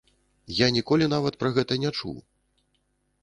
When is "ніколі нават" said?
0.77-1.37